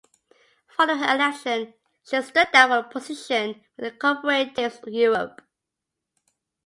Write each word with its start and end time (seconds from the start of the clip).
Following 0.75 0.97
her 1.03 1.13
election, 1.15 1.75
she 2.03 2.19
stood 2.23 2.47
down 2.51 2.69
from 2.69 2.83
her 2.85 2.89
position 2.89 3.61
within 3.77 3.99
Co-operatives 3.99 4.79
Europe. 4.87 5.43